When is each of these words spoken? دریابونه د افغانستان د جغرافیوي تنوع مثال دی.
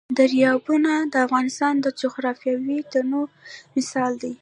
دریابونه 0.17 0.91
د 1.13 1.15
افغانستان 1.25 1.73
د 1.81 1.85
جغرافیوي 2.01 2.77
تنوع 2.91 3.27
مثال 3.75 4.13
دی. 4.21 4.33